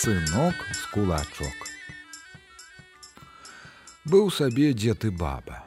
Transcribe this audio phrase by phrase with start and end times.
[0.00, 1.56] сынок з кулачок.
[4.08, 5.58] Быў сабе дзед і баба.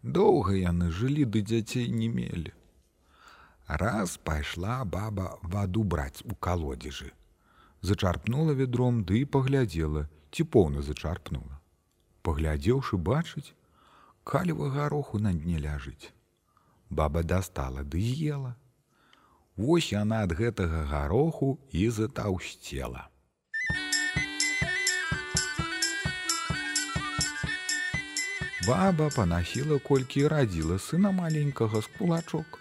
[0.00, 2.54] Доўга яны жылі ды дзяцей не мелі.
[3.82, 7.10] Раз пайшла баба ваду браць у калодзежы.
[7.84, 11.60] Зачарпнула вядром ды і паглядзела, ці поўна зачарпнула.
[12.24, 13.52] Паглядзеўшы бачыць,
[14.24, 16.16] каліва гароху на дне ляжыць.
[16.88, 18.56] Баба дастала ды з'ела.
[19.60, 23.10] Вось яна ад гэтага гароху і затаўсцела.
[28.70, 32.58] Баба панасіла колькі радзіла сына маленькага з кулачок.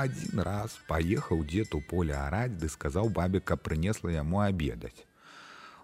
[0.00, 5.02] Адзін раз паехаў дзед у поле араць ды сказаў бабе, каб прынесла яму абедаць.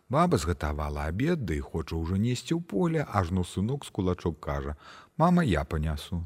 [0.07, 4.79] Баба згатавала абед, ды да хоча ўжо несці ў поле, ажно сынок з кулачок кажа:
[5.19, 6.23] «Мама, я панясу.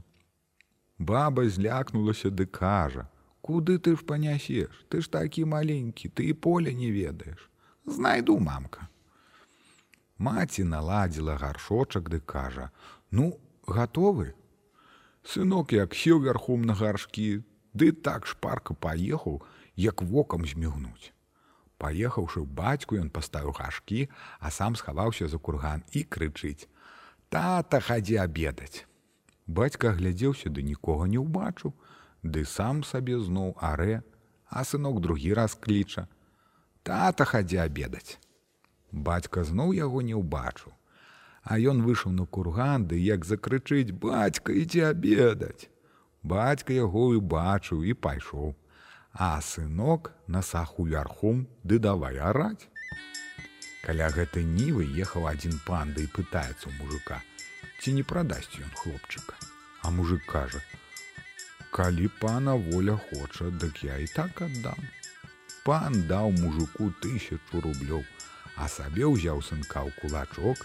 [0.98, 3.08] Баба злякнулася ды кажа:
[3.40, 4.84] «Куды ты ж панясеш?
[4.92, 7.48] Ты ж такі маленькі, ты і поле не ведаеш.
[7.86, 8.91] Знайду мамка.
[10.22, 12.70] Маці наладзіла гаршочак ды кажа:
[13.10, 14.34] «Ну, гатовы.
[15.26, 17.42] Сынок як сеў вярхом на гаршкі,
[17.74, 19.42] ды так шпарка паехаў,
[19.74, 21.10] як вокам змігнуць.
[21.82, 24.06] Паехаўшы бацьку, ён паставіў гашкі,
[24.38, 26.70] а сам схаваўся за курган і крычыць:
[27.32, 28.86] «Тата хадзі абедаць.
[29.46, 31.74] Бацька глядзеўся ды нікога не ўбачыў,
[32.22, 34.02] ды сам сабе зноў арэ,
[34.46, 36.06] а сынок другі раз кліча:
[36.86, 38.22] «Тата хадзі абедаць.
[38.92, 40.72] Бацька зноў яго не ўбачыў.
[41.42, 45.68] А ён выйшаў на курган, ды як закрычыць бацька ідзе абедаць.
[46.22, 48.54] Бацька яго і бачыў і пайшоў.
[49.12, 52.68] А сынок на саху вярхом ды давай араць.
[53.82, 57.18] Каля гэтай нівы ехаў адзін пан ды і пытаецца ў мужика,
[57.80, 59.34] ці не прадасць ён хлопчыка.
[59.82, 60.62] А мужик кажа:
[61.74, 64.78] «Калі пана воля хоча, дык я і так аддам.
[65.64, 68.04] Пан даў мужику тысячу рублёў,
[68.62, 70.60] а сабе ўзяў сынка ў кулачок,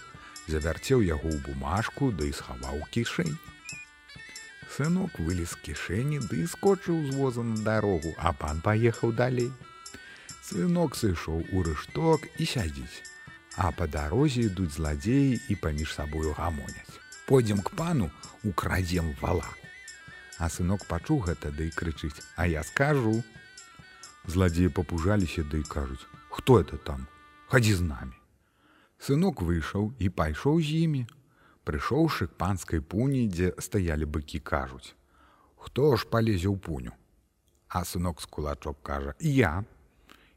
[0.46, 3.34] завярцеў яго ў бумажку ды да схаваў кішэнь.
[4.74, 9.50] Сынок вылез кішэні ды скочыў з воза на дарогу, а пан паехаў далей.
[10.46, 13.02] Сынок сышоў у рышток і сядзіць.
[13.58, 17.02] А па дарозе ідуць зладзеі і паміж сабою гамоняць.
[17.26, 18.12] Пойдзем к пану,
[18.46, 19.50] украдзем вала.
[20.38, 23.18] А сынок пачуў гэта ды да крычыць, а я скажу.
[24.30, 26.06] Зладзеі папужаліся ды да і кажуць:
[26.38, 27.08] «Хто это там?
[27.48, 28.16] Хадзі з намі.
[29.00, 31.02] Сынок выйшаў і пайшоў з імі.
[31.64, 34.92] Прыйшоўшы к панскай пуні, дзе стаялі быкі кажуць:
[35.64, 36.92] «Хто ж палезе ў пуню?
[37.68, 39.64] А сынок з кулачок кажа: «Я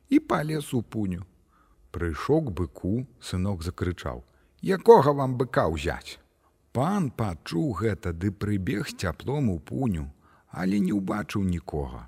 [0.10, 1.28] і палез у пуню.
[1.92, 4.24] Прыйшоў к быку, сынок закрычаў:
[4.62, 6.20] «Якога вам быка ўзяць?
[6.72, 10.08] Пан пачуў гэта ды прыбег з цяплом у пуню,
[10.52, 12.08] але не ўбачыў нікога.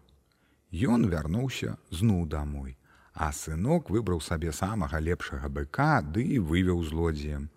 [0.72, 2.78] Ён вярнуўся зноў дамой
[3.14, 7.50] А сынок выбраў сабе самага лепшага быка ды і вывеў злодзеем.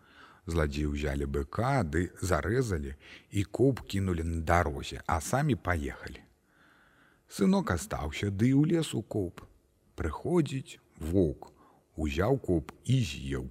[0.46, 2.92] Зладзеі ўзялі быка ды зарэзалі
[3.30, 6.20] і куб кінулі на дарозе, а самі паехалі.
[7.26, 9.42] Сынок астаўся ды ў лес у куб.
[9.96, 11.50] Прыходзіць воўк,
[11.96, 13.48] узяў куб і з'еў.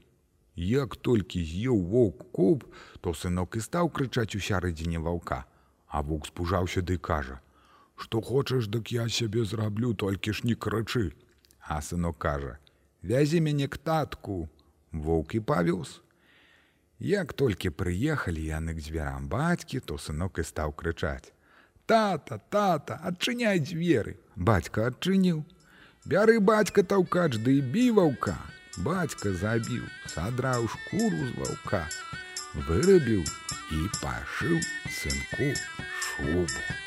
[0.56, 2.64] Як толькі з'еў воўк куб,
[3.02, 5.44] то сынок і стаў крычаць у сярэдзіне ваўка,
[5.90, 7.42] а воўк спужаўся ды кажа:
[7.98, 11.12] «Што хочаш, дык я сябе зраблю, толькі ж не крычы.
[11.68, 12.58] А сынок кажа:
[13.02, 14.50] «Вязі мяне к татку,
[14.92, 16.02] Воўк і павёз.
[17.00, 21.34] Як толькі прыехалі яны к дзвярам бацькі, то сынок і стаў крычаць:
[21.86, 24.16] «Тата, тата, адчыняй дзверы.
[24.36, 25.44] Бацька адчыніў.
[26.06, 28.38] Бяры бацька таўкач ды да бі ваўка.
[28.78, 31.84] Бацька забіў, садраў шкуру з ваўка,
[32.68, 33.24] вырабіў
[33.72, 34.60] і пашыў
[35.02, 35.54] сынку
[35.98, 36.85] шубу.